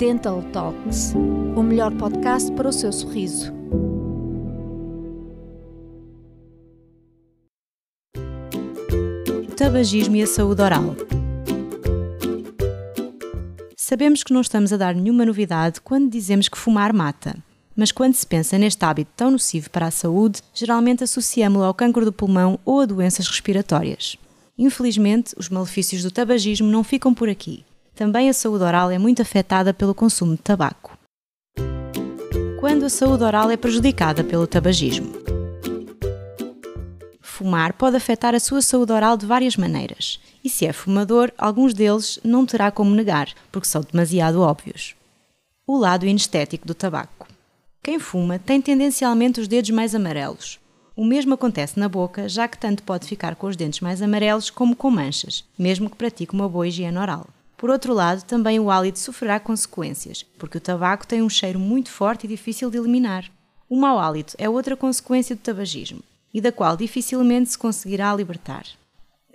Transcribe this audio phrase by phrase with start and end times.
[0.00, 1.12] Dental Talks,
[1.54, 3.52] o melhor podcast para o seu sorriso.
[9.58, 10.96] Tabagismo e a saúde oral.
[13.76, 17.36] Sabemos que não estamos a dar nenhuma novidade quando dizemos que fumar mata.
[17.76, 22.06] Mas quando se pensa neste hábito tão nocivo para a saúde, geralmente associamos-lo ao cancro
[22.06, 24.16] do pulmão ou a doenças respiratórias.
[24.56, 27.66] Infelizmente, os malefícios do tabagismo não ficam por aqui.
[28.00, 30.96] Também a saúde oral é muito afetada pelo consumo de tabaco.
[32.58, 35.12] Quando a saúde oral é prejudicada pelo tabagismo?
[37.20, 41.74] Fumar pode afetar a sua saúde oral de várias maneiras, e se é fumador, alguns
[41.74, 44.94] deles não terá como negar, porque são demasiado óbvios.
[45.66, 47.28] O lado inestético do tabaco.
[47.82, 50.58] Quem fuma tem tendencialmente os dedos mais amarelos.
[50.96, 54.48] O mesmo acontece na boca, já que tanto pode ficar com os dentes mais amarelos
[54.48, 57.26] como com manchas, mesmo que pratique uma boa higiene oral.
[57.60, 61.90] Por outro lado, também o hálito sofrerá consequências, porque o tabaco tem um cheiro muito
[61.90, 63.30] forte e difícil de eliminar.
[63.68, 68.64] O mau hálito é outra consequência do tabagismo, e da qual dificilmente se conseguirá libertar.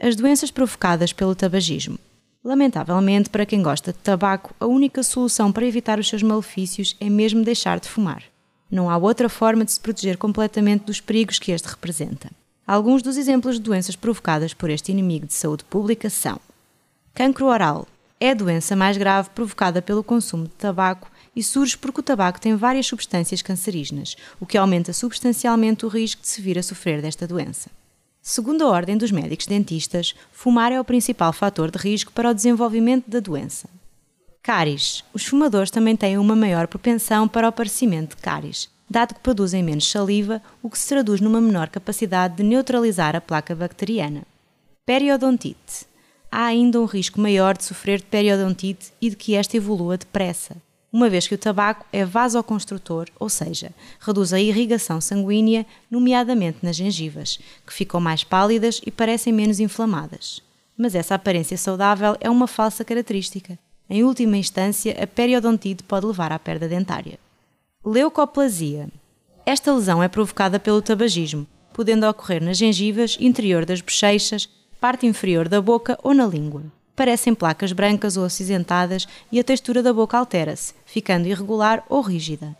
[0.00, 1.98] As doenças provocadas pelo tabagismo.
[2.42, 7.10] Lamentavelmente, para quem gosta de tabaco, a única solução para evitar os seus malefícios é
[7.10, 8.22] mesmo deixar de fumar.
[8.70, 12.30] Não há outra forma de se proteger completamente dos perigos que este representa.
[12.66, 16.40] Alguns dos exemplos de doenças provocadas por este inimigo de saúde pública são:
[17.12, 17.86] cancro oral
[18.24, 22.40] é a doença mais grave provocada pelo consumo de tabaco e surge porque o tabaco
[22.40, 27.02] tem várias substâncias cancerígenas, o que aumenta substancialmente o risco de se vir a sofrer
[27.02, 27.68] desta doença.
[28.22, 32.34] Segundo a Ordem dos Médicos Dentistas, fumar é o principal fator de risco para o
[32.34, 33.68] desenvolvimento da doença.
[34.42, 35.04] Cáries.
[35.12, 39.62] Os fumadores também têm uma maior propensão para o aparecimento de cáries, dado que produzem
[39.62, 44.22] menos saliva, o que se traduz numa menor capacidade de neutralizar a placa bacteriana.
[44.86, 45.92] Periodontite.
[46.36, 50.56] Há ainda um risco maior de sofrer de periodontite e de que esta evolua depressa,
[50.92, 56.74] uma vez que o tabaco é vasoconstrutor, ou seja, reduz a irrigação sanguínea, nomeadamente nas
[56.74, 60.42] gengivas, que ficam mais pálidas e parecem menos inflamadas.
[60.76, 63.56] Mas essa aparência saudável é uma falsa característica.
[63.88, 67.16] Em última instância, a periodontite pode levar à perda dentária.
[67.84, 68.88] Leucoplasia.
[69.46, 74.48] Esta lesão é provocada pelo tabagismo, podendo ocorrer nas gengivas, interior das bochechas,
[74.84, 76.62] parte inferior da boca ou na língua.
[76.94, 82.54] Parecem placas brancas ou acinzentadas e a textura da boca altera-se, ficando irregular ou rígida.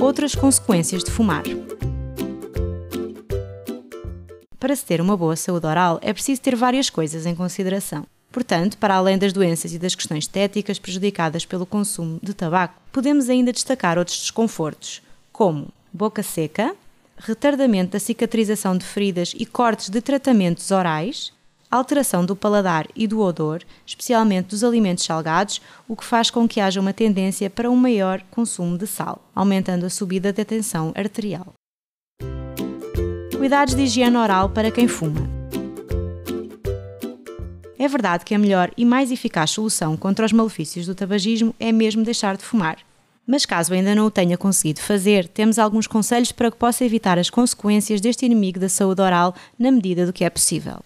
[0.00, 1.42] Outras consequências de fumar.
[4.58, 8.06] Para se ter uma boa saúde oral, é preciso ter várias coisas em consideração.
[8.32, 13.28] Portanto, para além das doenças e das questões estéticas prejudicadas pelo consumo de tabaco, podemos
[13.28, 16.74] ainda destacar outros desconfortos, como boca seca,
[17.16, 21.32] retardamento da cicatrização de feridas e cortes de tratamentos orais,
[21.70, 26.60] alteração do paladar e do odor, especialmente dos alimentos salgados, o que faz com que
[26.60, 31.54] haja uma tendência para um maior consumo de sal, aumentando a subida da tensão arterial.
[33.36, 35.28] Cuidados de higiene oral para quem fuma.
[37.78, 41.70] É verdade que a melhor e mais eficaz solução contra os malefícios do tabagismo é
[41.70, 42.78] mesmo deixar de fumar.
[43.26, 47.18] Mas caso ainda não o tenha conseguido fazer, temos alguns conselhos para que possa evitar
[47.18, 50.80] as consequências deste inimigo da saúde oral na medida do que é possível.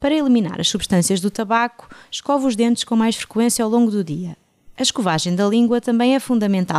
[0.00, 4.04] Para eliminar as substâncias do tabaco, escova os dentes com mais frequência ao longo do
[4.04, 4.36] dia.
[4.76, 6.76] A escovagem da língua também é fundamental